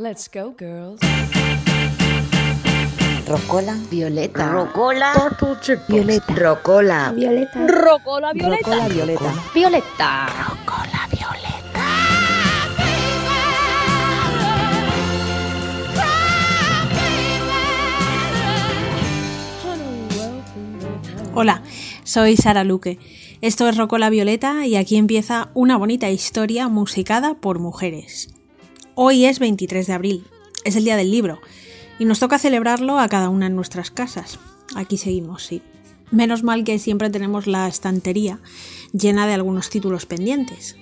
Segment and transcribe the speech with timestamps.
[0.00, 0.98] Let's go, girls.
[3.28, 4.50] Rocola, violeta.
[4.50, 5.12] Rocola,
[5.88, 6.34] violeta.
[6.34, 7.66] rocola, Violeta.
[7.66, 9.34] rocola violeta, Rocola, violeta.
[9.54, 10.26] violeta.
[10.48, 11.86] Rocola, violeta.
[21.34, 21.62] Hola,
[22.04, 22.98] soy Sara Luque.
[23.42, 28.39] Esto es Rocola Violeta y aquí empieza una bonita historia musicada por mujeres.
[29.02, 30.24] Hoy es 23 de abril,
[30.62, 31.40] es el día del libro,
[31.98, 34.38] y nos toca celebrarlo a cada una en nuestras casas.
[34.76, 35.62] Aquí seguimos, sí.
[36.10, 38.40] Menos mal que siempre tenemos la estantería
[38.92, 40.76] llena de algunos títulos pendientes.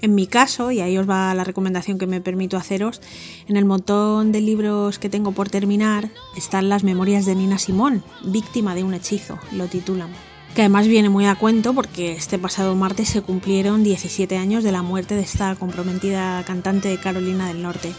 [0.00, 3.02] En mi caso, y ahí os va la recomendación que me permito haceros,
[3.48, 8.04] en el montón de libros que tengo por terminar están las memorias de Nina Simón,
[8.22, 10.10] víctima de un hechizo, lo titulan.
[10.54, 14.72] Que además viene muy a cuento porque este pasado martes se cumplieron 17 años de
[14.72, 17.92] la muerte de esta comprometida cantante de Carolina del Norte.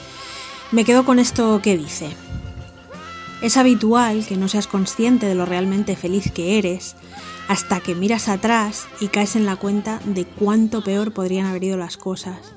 [0.71, 2.09] Me quedo con esto que dice.
[3.41, 6.95] Es habitual que no seas consciente de lo realmente feliz que eres
[7.47, 11.77] hasta que miras atrás y caes en la cuenta de cuánto peor podrían haber ido
[11.77, 12.53] las cosas,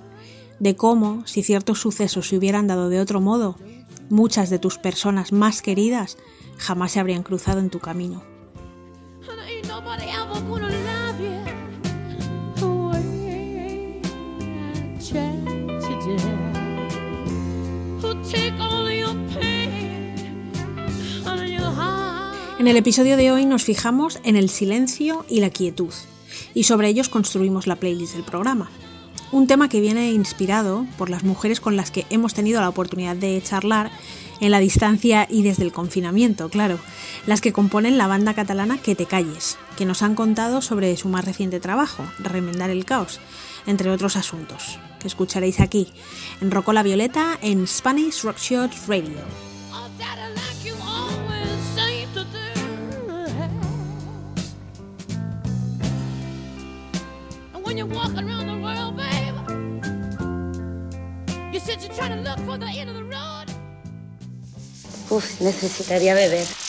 [0.61, 3.57] de cómo, si ciertos sucesos se hubieran dado de otro modo,
[4.11, 6.17] muchas de tus personas más queridas
[6.59, 8.34] jamás se habrían cruzado en tu camino.
[21.75, 22.61] Heart?
[22.61, 25.93] En el episodio de hoy nos fijamos en el silencio y la quietud,
[26.55, 28.71] y sobre ellos construimos la playlist del programa.
[29.33, 33.17] Un tema que viene inspirado por las mujeres con las que hemos tenido la oportunidad
[33.17, 33.91] de charlar
[34.41, 36.79] en la distancia y desde el confinamiento, claro,
[37.27, 41.09] las que componen la banda catalana Que te calles, que nos han contado sobre su
[41.09, 43.21] más reciente trabajo, Remendar el caos,
[43.67, 45.93] entre otros asuntos, que escucharéis aquí,
[46.41, 49.11] en Rocola Violeta, en Spanish Radio.
[57.95, 58.54] Walking around the
[65.11, 66.64] Uf, necesitaría beber.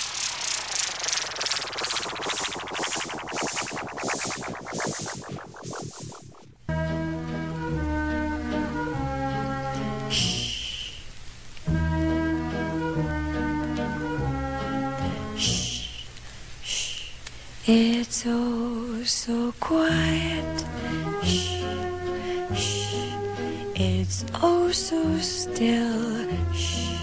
[24.76, 26.28] So still.
[26.54, 27.00] Shh,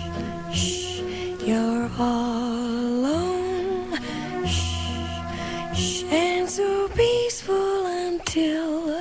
[0.52, 1.00] shh.
[1.42, 3.98] You're all alone.
[4.44, 6.04] Shh, shh.
[6.12, 9.00] And so peaceful until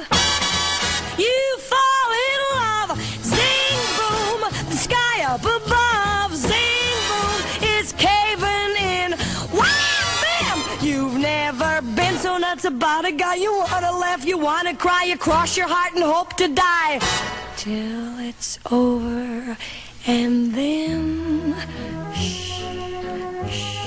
[1.17, 2.97] you fall in love.
[3.21, 4.39] Zing boom,
[4.69, 6.33] the sky up above.
[6.33, 7.41] Zing boom,
[7.75, 9.11] it's caving in.
[9.51, 10.59] Wham bam!
[10.81, 13.35] You've never been so nuts about a guy.
[13.35, 17.01] You wanna laugh, you wanna cry, you cross your heart and hope to die
[17.61, 19.55] till it's over,
[20.07, 21.53] and then
[22.15, 22.57] shh,
[23.51, 23.77] shh,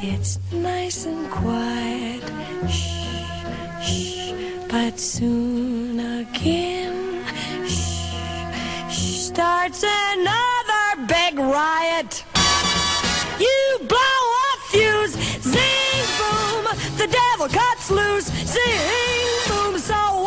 [0.00, 2.22] it's nice and quiet.
[2.66, 3.04] Shh,
[3.84, 4.32] shh,
[4.70, 7.22] but soon again,
[7.68, 8.08] shh,
[8.88, 12.24] shh, starts another big riot.
[13.38, 15.12] You blow a fuse,
[15.42, 16.64] zing boom,
[16.96, 19.78] the devil cuts loose, zing boom.
[19.78, 20.23] So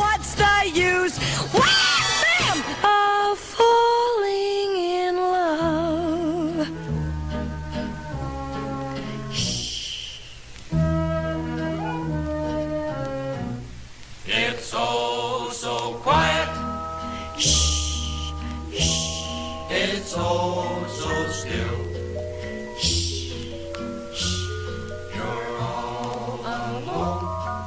[20.16, 21.84] Oh so still.
[22.80, 23.34] shh,
[24.16, 24.48] shh,
[25.14, 27.66] You're all alone.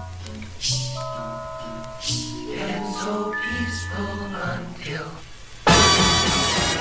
[2.57, 5.11] And so peaceful until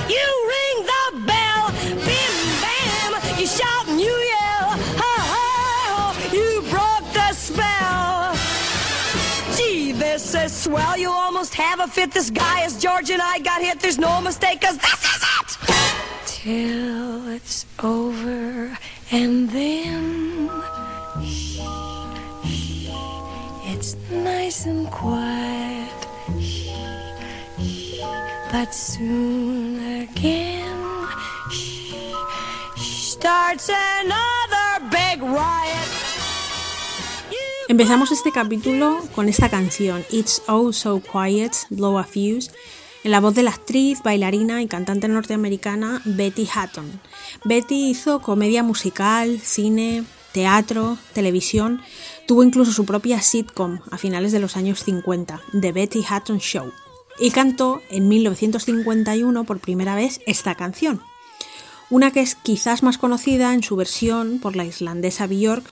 [0.07, 1.71] You ring the bell,
[2.07, 8.35] bim bam, you shout and you yell, ha ha you broke the spell.
[9.99, 12.11] This is swell, you almost have a fit.
[12.11, 15.28] This guy is George and I got hit, there's no mistake, cause this is!
[16.41, 18.71] Till it's over,
[19.11, 20.49] and then
[21.21, 21.59] shh,
[22.47, 22.87] shh,
[23.67, 25.91] it's nice and quiet.
[26.39, 26.71] Shh,
[27.59, 27.99] shh,
[28.53, 30.79] but soon again
[31.51, 31.91] shh,
[33.19, 35.89] starts another big riot.
[37.67, 42.49] Empezamos este capítulo con esta canción, It's Oh So Quiet, Blow a Fuse,
[43.09, 47.01] en la voz de la actriz, bailarina y cantante norteamericana Betty Hatton.
[47.43, 51.81] Betty hizo comedia musical, cine, teatro, televisión,
[52.27, 56.71] tuvo incluso su propia sitcom a finales de los años 50, The Betty Hatton Show,
[57.17, 61.01] y cantó en 1951 por primera vez esta canción.
[61.89, 65.63] Una que es quizás más conocida en su versión por la islandesa Björk,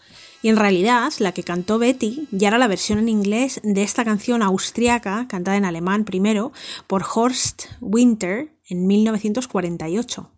[0.49, 4.41] en realidad la que cantó Betty ya era la versión en inglés de esta canción
[4.41, 6.51] austriaca, cantada en alemán primero,
[6.87, 10.31] por Horst Winter en 1948.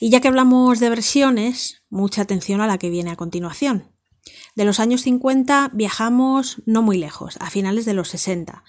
[0.00, 3.97] Y ya que hablamos de versiones, mucha atención a la que viene a continuación.
[4.54, 8.64] De los años 50 viajamos no muy lejos, a finales de los 60,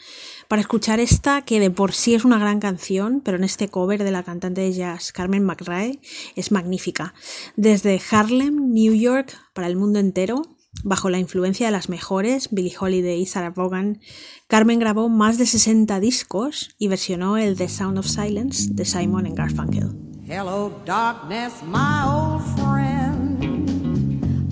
[0.47, 4.03] para escuchar esta que de por sí es una gran canción, pero en este cover
[4.03, 5.99] de la cantante de jazz Carmen McRae
[6.35, 7.13] es magnífica.
[7.55, 10.41] Desde Harlem, New York, para el mundo entero,
[10.83, 13.99] bajo la influencia de las mejores, Billie Holiday y Sarah Vaughan,
[14.47, 19.33] Carmen grabó más de 60 discos y versionó el The Sound of Silence de Simon
[19.33, 19.89] Garfunkel.
[20.27, 22.98] Hello, darkness, my old friend.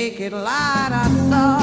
[0.00, 1.59] naked light, I saw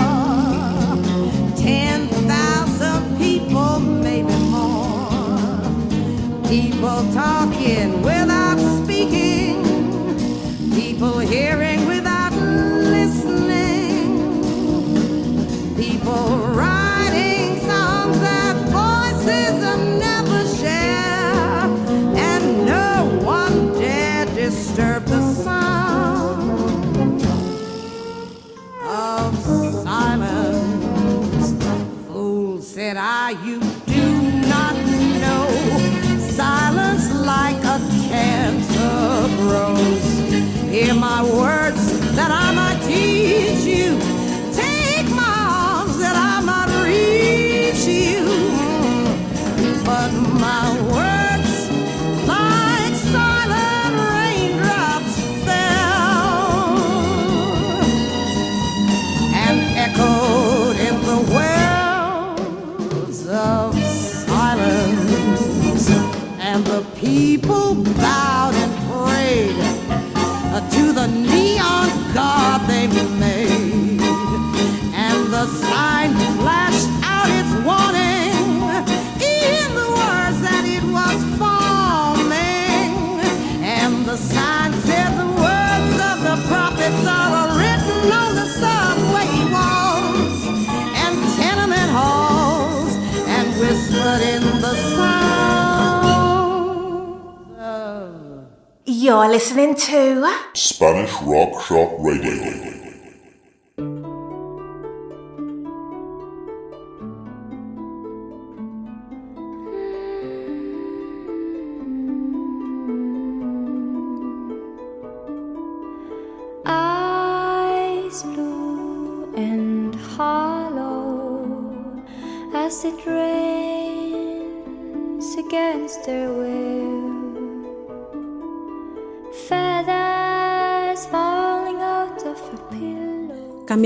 [99.38, 102.67] listening to Spanish Rock Shop Radio.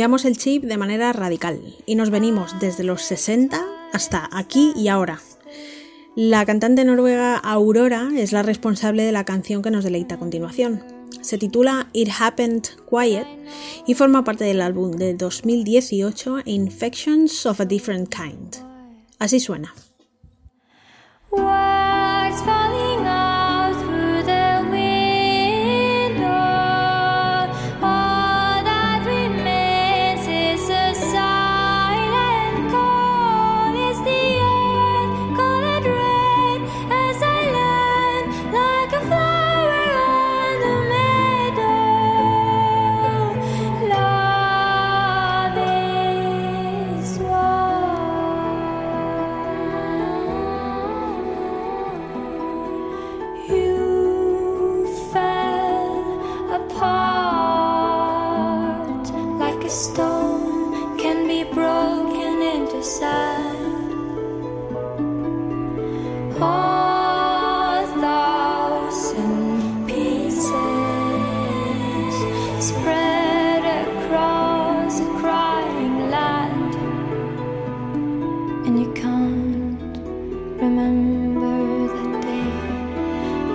[0.02, 4.88] Cambiamos el chip de manera radical y nos venimos desde los 60 hasta aquí y
[4.88, 5.22] ahora.
[6.16, 10.84] La cantante noruega Aurora es la responsable de la canción que nos deleita a continuación.
[11.22, 13.28] Se titula It Happened Quiet
[13.86, 18.56] y forma parte del álbum de 2018 Infections of a Different Kind.
[19.20, 19.72] Así suena.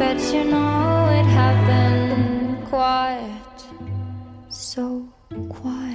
[0.07, 3.59] But you know it happened quiet,
[4.49, 5.05] so
[5.49, 5.86] quiet.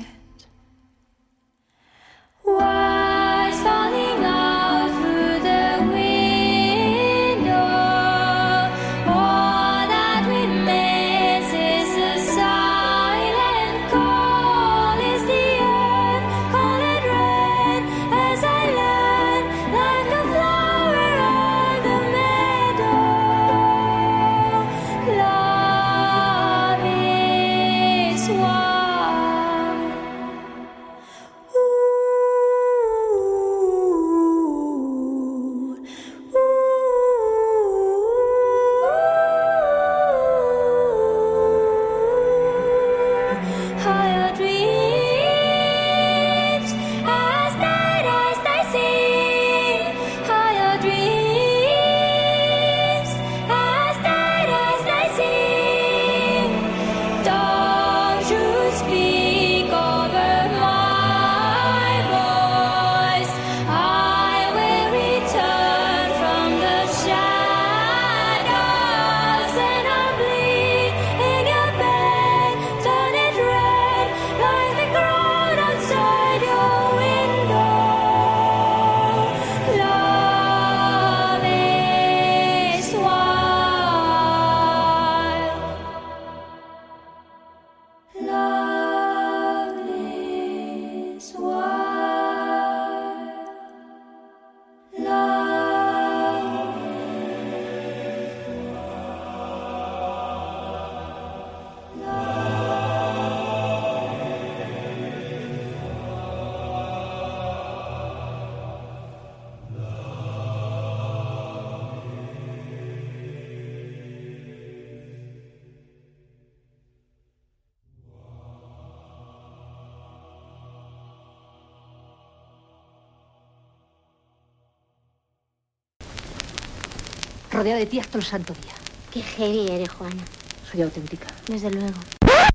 [127.61, 128.73] Rodeada de ti hasta el santo día.
[129.13, 130.25] Qué heavy eres, Juana.
[130.71, 131.27] Soy auténtica.
[131.47, 131.93] Desde luego.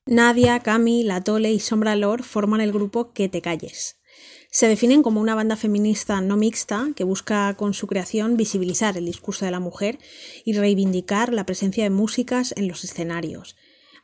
[0.05, 4.01] Nadia, Cami, La Tole y Sombra Lord forman el grupo Que te calles.
[4.51, 9.07] Se definen como una banda feminista no mixta que busca con su creación visibilizar el
[9.07, 10.01] discurso de la mujer
[10.45, 13.55] y reivindicar la presencia de músicas en los escenarios.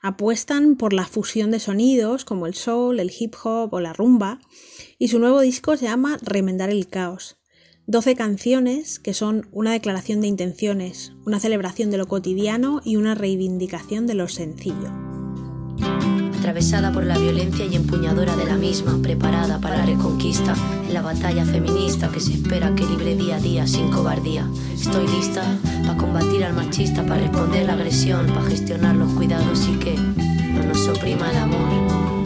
[0.02, 4.38] Apuestan por la fusión de sonidos como el soul, el hip hop o la rumba
[5.00, 7.41] y su nuevo disco se llama Remendar el caos.
[7.88, 13.16] 12 canciones que son una declaración de intenciones, una celebración de lo cotidiano y una
[13.16, 14.88] reivindicación de lo sencillo.
[16.38, 20.54] Atravesada por la violencia y empuñadora de la misma, preparada para la reconquista
[20.86, 24.48] en la batalla feminista que se espera que libre día a día sin cobardía.
[24.72, 25.42] Estoy lista
[25.84, 30.64] para combatir al machista, para responder la agresión, para gestionar los cuidados y que no
[30.64, 32.21] nos oprima el amor.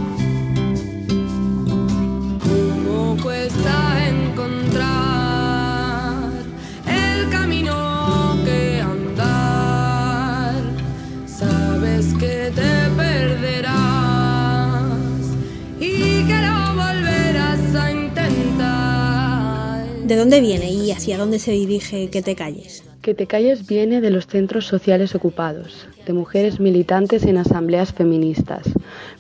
[20.27, 22.83] Dónde viene y hacia dónde se dirige Que te calles?
[23.01, 28.63] Que te calles viene de los centros sociales ocupados, de mujeres militantes en asambleas feministas.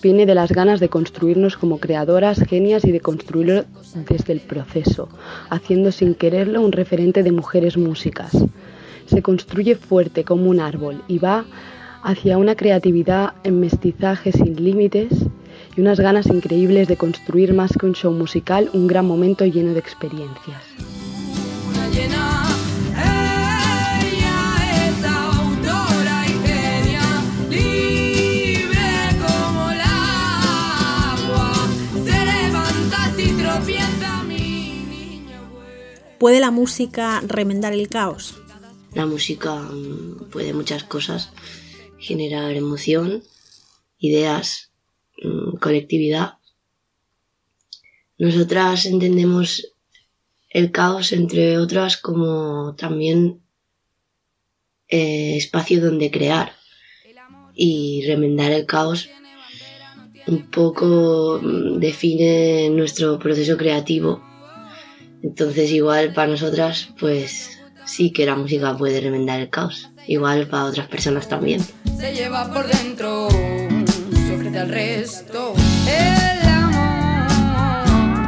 [0.03, 3.67] Viene de las ganas de construirnos como creadoras, genias y de construirlo
[4.09, 5.09] desde el proceso,
[5.49, 8.33] haciendo sin quererlo un referente de mujeres músicas.
[9.07, 11.45] Se construye fuerte como un árbol y va
[12.03, 15.13] hacia una creatividad en mestizaje sin límites
[15.77, 19.75] y unas ganas increíbles de construir más que un show musical, un gran momento lleno
[19.75, 20.63] de experiencias.
[21.67, 22.47] Luna llena,
[24.03, 27.03] ella es autora y genia,
[27.51, 28.89] libre
[29.21, 31.69] como el agua.
[32.05, 35.41] Se levanta si tropieza mi niña.
[36.19, 38.41] ¿Puede la música remendar el caos?
[38.95, 41.33] La música mm, puede muchas cosas,
[41.99, 43.23] generar emoción,
[43.99, 44.73] ideas,
[45.61, 46.35] colectividad.
[48.19, 49.73] Nosotras entendemos
[50.51, 53.41] el caos, entre otras, como también
[54.89, 56.53] eh, espacio donde crear
[57.55, 59.09] y remendar el caos
[60.27, 64.23] un poco mm, define nuestro proceso creativo.
[65.23, 69.89] Entonces igual para nosotras pues sí que la música puede remendar el caos.
[70.07, 71.61] Igual para otras personas también.
[71.99, 73.29] se lleva por dentro,
[74.45, 75.55] al resto.
[75.89, 78.27] El amor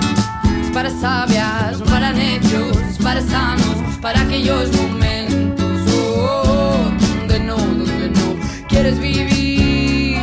[0.63, 8.11] es para sabias, para necios, es para sanos, para aquellos momentos oh, donde no, donde
[8.11, 8.37] no
[8.69, 10.19] quieres vivir.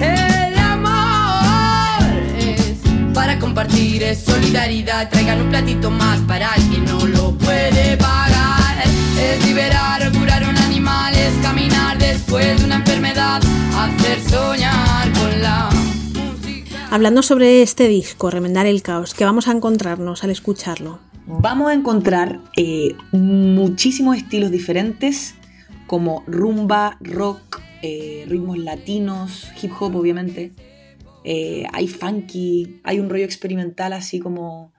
[0.00, 2.04] El amor
[2.38, 2.78] es
[3.12, 5.10] para compartir, es solidaridad.
[5.10, 8.78] Traigan un platito más para el que no lo puede pagar.
[9.20, 13.42] Es liberar, curar un animal, es caminar después de una enfermedad,
[16.90, 21.00] Hablando sobre este disco, Remendar el Caos, ¿qué vamos a encontrarnos al escucharlo?
[21.26, 25.34] Vamos a encontrar eh, muchísimos estilos diferentes,
[25.86, 30.52] como rumba, rock, eh, ritmos latinos, hip hop obviamente.
[31.24, 34.72] Eh, hay funky, hay un rollo experimental así como,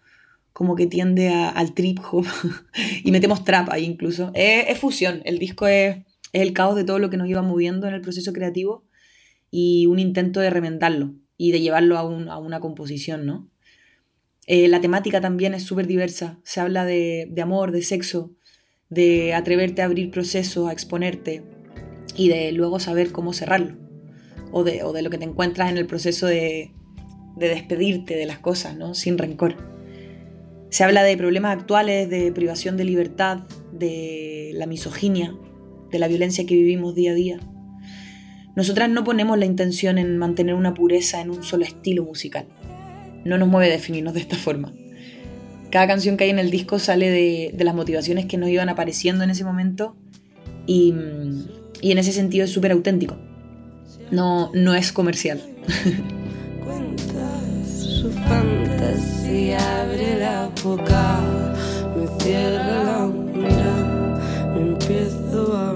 [0.51, 2.25] como que tiende al trip hop
[3.03, 4.31] y metemos trap ahí incluso.
[4.33, 5.97] Es, fusión, el disco es
[6.33, 8.83] el caos de todo lo que nos iba moviendo en el proceso creativo
[9.51, 13.49] y un intento de remendarlo y de llevarlo a, un- a una composición, ¿no?
[14.45, 16.39] Eh, la temática también es súper diversa.
[16.43, 18.33] Se habla de, de amor, de sexo,
[18.89, 21.43] de atreverte a abrir procesos, a exponerte
[22.15, 23.77] y de luego saber cómo cerrarlo.
[24.51, 26.73] O de, o de lo que te encuentras en el proceso de,
[27.37, 28.93] de despedirte de las cosas, ¿no?
[28.95, 29.55] Sin rencor.
[30.71, 35.35] Se habla de problemas actuales, de privación de libertad, de la misoginia,
[35.89, 37.39] de la violencia que vivimos día a día.
[38.55, 42.45] Nosotras no ponemos la intención en mantener una pureza en un solo estilo musical.
[43.25, 44.73] No nos mueve definirnos de esta forma.
[45.69, 48.69] Cada canción que hay en el disco sale de, de las motivaciones que nos iban
[48.69, 49.95] apareciendo en ese momento
[50.65, 51.45] y, mm,
[51.81, 53.17] y en ese sentido es súper auténtico.
[54.11, 55.41] No, no es comercial.
[57.99, 61.19] su fantasía abre la boca,
[61.95, 65.73] me cierra la mirada, me empiezo a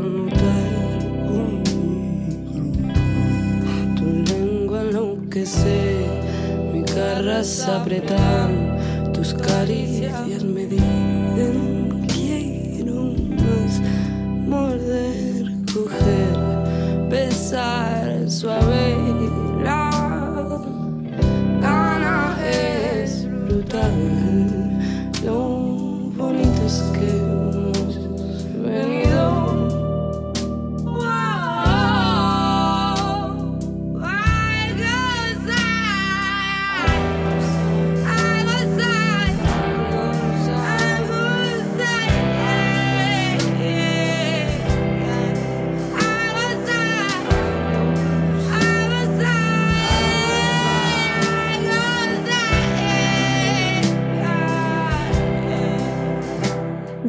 [5.33, 6.05] enloquece,
[6.71, 10.62] mi garras apretan, tus caricias me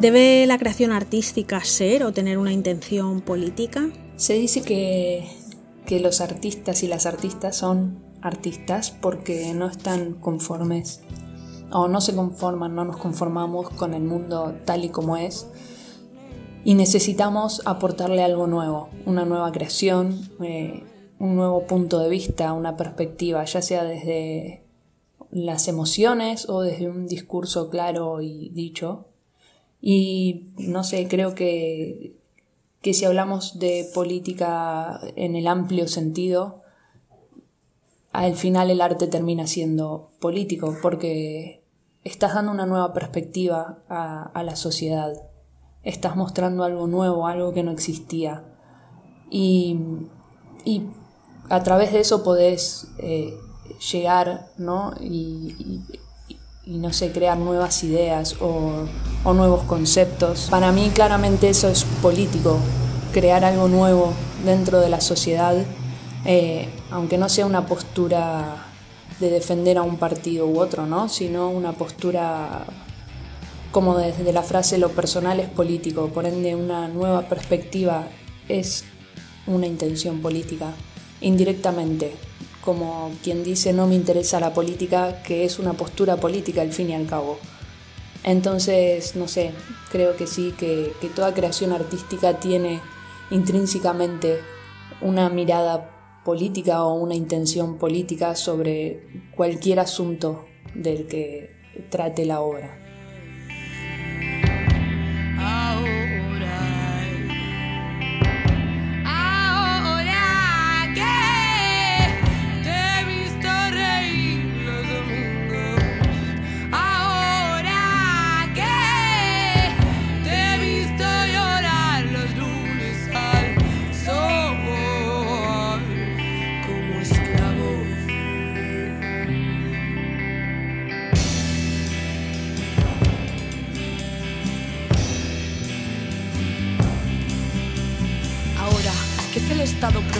[0.05, 3.89] ¿Debe la creación artística ser o tener una intención política?
[4.17, 5.27] Se dice que,
[5.99, 11.01] los artistas y las artistas son artistas porque no están conformes
[11.71, 15.47] o no se conforman, no nos conformamos con el mundo tal y como es
[16.63, 20.83] y necesitamos aportarle algo nuevo, una nueva creación, eh,
[21.17, 24.67] un nuevo punto de vista, una perspectiva, ya sea desde
[25.31, 29.07] las emociones o desde un discurso claro y dicho.
[29.87, 32.15] Y no sé, creo que,
[32.81, 36.63] que si hablamos de política en el amplio sentido,
[38.11, 41.63] al final el arte termina siendo político porque
[42.03, 45.13] estás dando una nueva perspectiva a, a la sociedad,
[45.83, 48.43] estás mostrando algo nuevo, algo que no existía.
[49.29, 49.77] Y,
[50.63, 50.87] y
[51.47, 53.37] a través de eso podés eh,
[53.91, 54.95] llegar, ¿no?
[56.65, 58.85] Y, no sé, crear nuevas ideas o,
[59.23, 60.47] o nuevos conceptos.
[60.49, 62.57] Para mí claramente eso es político,
[63.13, 65.55] crear algo nuevo dentro de la sociedad,
[66.25, 68.65] eh, aunque no sea una postura
[69.19, 71.07] de defender a un partido u otro, ¿no?
[71.07, 72.65] Sino una postura
[73.71, 78.07] como desde la frase lo personal es político, por ende una nueva perspectiva
[78.47, 78.85] es
[79.47, 80.73] una intención política,
[81.21, 82.15] indirectamente,
[82.65, 86.89] como quien dice no me interesa la política, que es una postura política al fin
[86.89, 87.37] y al cabo.
[88.23, 89.51] Entonces, no sé,
[89.91, 92.81] creo que sí, que, que toda creación artística tiene
[93.29, 94.39] intrínsecamente
[95.01, 101.55] una mirada política o una intención política sobre cualquier asunto del que
[101.89, 102.84] trate la obra.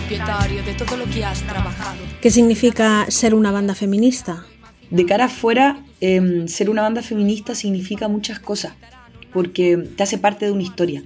[0.05, 1.97] Propietario de todo lo que has trabajado.
[2.21, 4.45] ¿Qué significa ser una banda feminista?
[4.91, 8.73] De cara afuera, eh, ser una banda feminista significa muchas cosas,
[9.33, 11.03] porque te hace parte de una historia.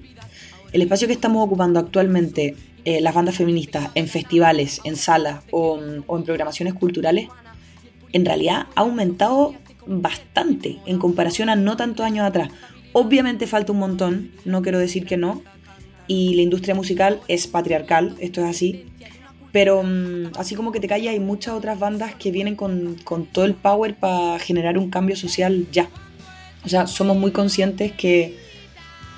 [0.74, 5.80] El espacio que estamos ocupando actualmente, eh, las bandas feministas, en festivales, en salas o,
[6.06, 7.30] o en programaciones culturales,
[8.12, 9.56] en realidad ha aumentado
[9.88, 12.50] bastante en comparación a no tantos años atrás.
[12.92, 15.42] Obviamente falta un montón, no quiero decir que no,
[16.06, 18.89] y la industria musical es patriarcal, esto es así,
[19.52, 23.26] pero mm, así como que te callas, hay muchas otras bandas que vienen con, con
[23.26, 25.90] todo el power para generar un cambio social ya.
[26.66, 28.38] O sea, somos muy conscientes que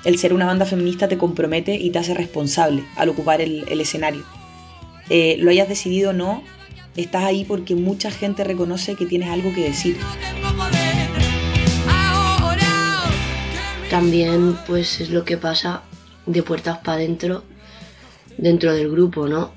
[0.04, 3.80] el ser una banda feminista te compromete y te hace responsable al ocupar el, el
[3.80, 4.24] escenario.
[5.10, 6.42] Eh, lo hayas decidido o no,
[6.96, 9.96] estás ahí porque mucha gente reconoce que tienes algo que decir.
[13.90, 15.82] También pues es lo que pasa
[16.24, 17.44] de puertas para adentro
[18.38, 19.52] dentro del grupo, ¿no?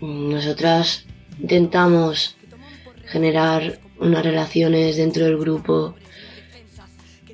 [0.00, 1.06] Nosotras
[1.40, 2.36] intentamos
[3.06, 5.96] generar unas relaciones dentro del grupo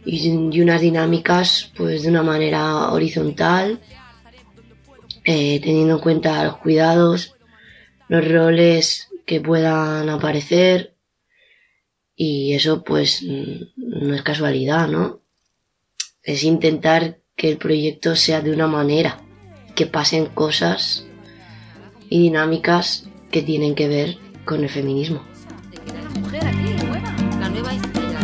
[0.04, 3.80] y, unas dinámicas pues de una manera horizontal,
[5.24, 7.34] eh, teniendo en cuenta los cuidados,
[8.08, 10.96] los roles que puedan aparecer
[12.16, 15.20] y eso pues no es casualidad, ¿no?
[16.22, 19.20] Es intentar que el proyecto sea de una manera,
[19.74, 21.06] que pasen cosas
[22.14, 25.20] y dinámicas que tienen que ver con el feminismo.
[26.20, 27.12] mujer aquí, nueva.
[27.40, 28.20] La nueva estrella.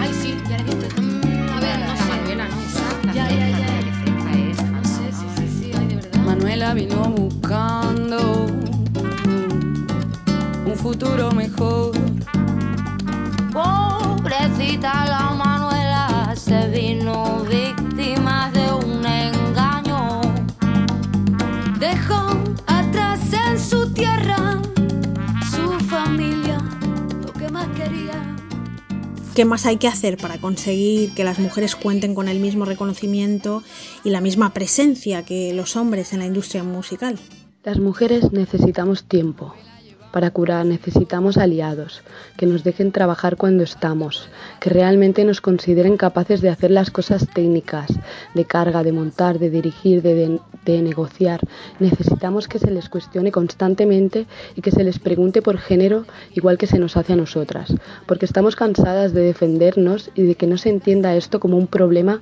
[0.00, 0.34] Ay, sí,
[29.34, 33.62] ¿Qué más hay que hacer para conseguir que las mujeres cuenten con el mismo reconocimiento
[34.04, 37.18] y la misma presencia que los hombres en la industria musical?
[37.64, 39.54] Las mujeres necesitamos tiempo.
[40.12, 42.02] Para curar necesitamos aliados,
[42.36, 44.28] que nos dejen trabajar cuando estamos,
[44.60, 47.90] que realmente nos consideren capaces de hacer las cosas técnicas,
[48.34, 51.40] de carga, de montar, de dirigir, de, negociar.
[51.80, 56.66] Necesitamos que se les cuestione constantemente y que se les pregunte por género igual que
[56.66, 57.74] se nos hace a nosotras,
[58.06, 62.20] porque estamos cansadas de defendernos y de que no se entienda esto como un problema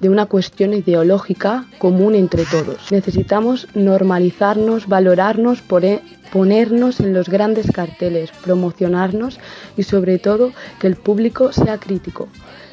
[0.00, 2.92] de una cuestión ideológica común entre todos.
[2.92, 9.38] Necesitamos normalizarnos, valorarnos, por e ponernos en los grandes carteles, promocionarnos
[9.76, 12.28] y sobre todo que el público sea crítico,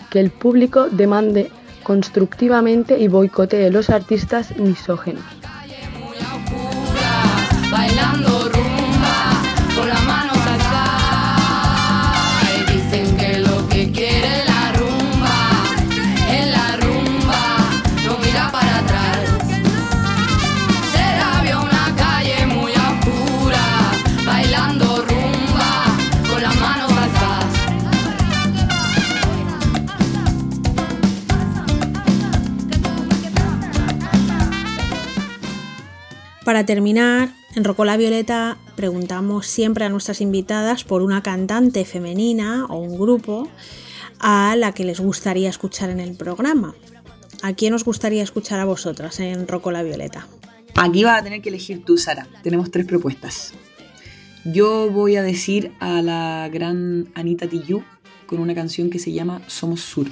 [0.10, 1.52] que el público demande
[1.84, 5.24] constructivamente y boicotee los artistas misógenos.
[36.48, 42.78] Para terminar, en Rocola Violeta preguntamos siempre a nuestras invitadas por una cantante femenina o
[42.78, 43.50] un grupo
[44.22, 46.74] a la que les gustaría escuchar en el programa.
[47.42, 50.26] ¿A quién os gustaría escuchar a vosotras en Rocola Violeta?
[50.78, 52.30] Aquí vas a tener que elegir tú, Sara.
[52.44, 53.54] Tenemos tres propuestas.
[54.46, 57.84] Yo voy a decir a la gran Anita Tijoux
[58.26, 60.08] con una canción que se llama Somos Sur.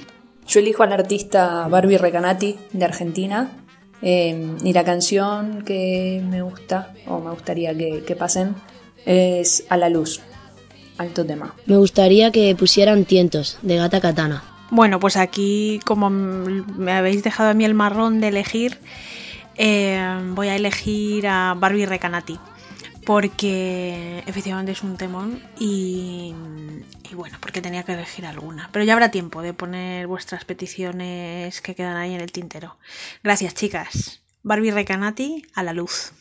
[0.46, 3.62] Yo elijo al artista Barbie Recanati de Argentina.
[4.02, 8.54] Eh, y la canción que me gusta, o me gustaría que, que pasen,
[9.04, 10.20] es A la Luz.
[10.98, 11.54] Alto tema.
[11.66, 14.42] Me gustaría que pusieran Tientos de Gata Katana.
[14.70, 18.78] Bueno, pues aquí, como me habéis dejado a mí el marrón de elegir,
[19.56, 20.00] eh,
[20.34, 22.38] voy a elegir a Barbie Recanati.
[23.06, 26.34] Porque efectivamente es un temón y,
[27.08, 28.68] y bueno, porque tenía que elegir alguna.
[28.72, 32.76] Pero ya habrá tiempo de poner vuestras peticiones que quedan ahí en el tintero.
[33.22, 34.22] Gracias, chicas.
[34.42, 36.12] Barbie Recanati a la luz.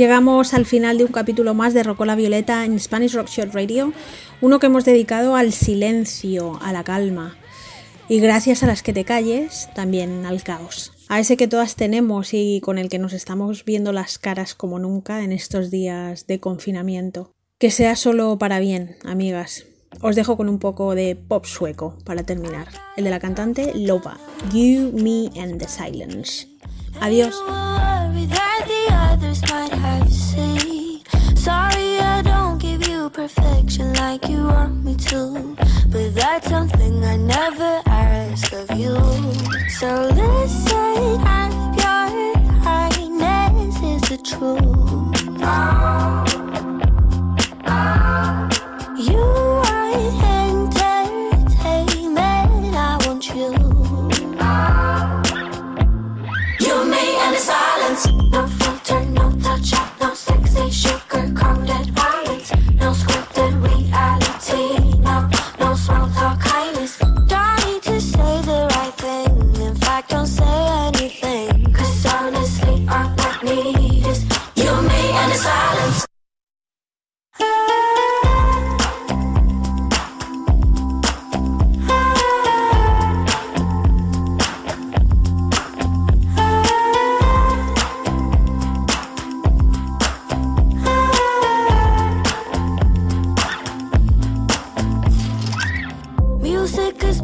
[0.00, 3.92] Llegamos al final de un capítulo más de Rocola Violeta en Spanish Rock Short Radio,
[4.40, 7.36] uno que hemos dedicado al silencio, a la calma.
[8.08, 10.94] Y gracias a las que te calles, también al caos.
[11.10, 14.78] A ese que todas tenemos y con el que nos estamos viendo las caras como
[14.78, 17.34] nunca en estos días de confinamiento.
[17.58, 19.66] Que sea solo para bien, amigas.
[20.00, 22.68] Os dejo con un poco de pop sueco para terminar.
[22.96, 24.16] El de la cantante Loba.
[24.50, 26.48] You, Me and the Silence.
[27.02, 27.34] Adiós.
[29.10, 31.00] others might have said.
[31.36, 35.56] Sorry, I don't give you perfection like you want me to.
[35.92, 38.94] But that's something I never ask of you.
[39.78, 39.88] So
[40.22, 45.30] listen, I'm your highness, is the truth.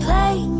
[0.06, 0.55] play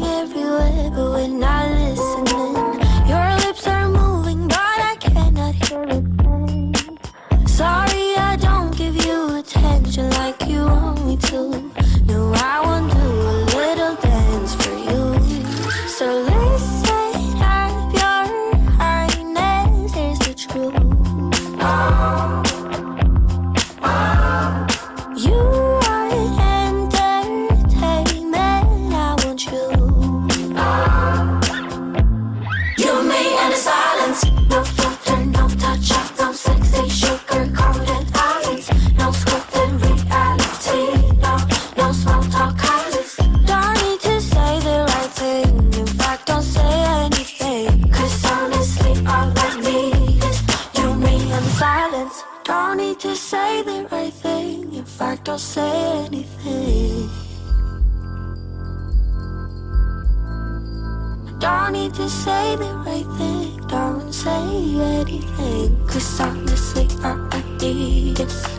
[55.26, 57.10] don't say anything.
[61.40, 65.84] Don't need to say the right thing, don't say anything.
[65.88, 68.55] Cause honestly, all I need is.